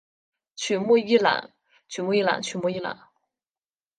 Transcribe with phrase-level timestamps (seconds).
[0.55, 1.53] 曲目一览
[1.87, 3.01] 曲目一览曲目一览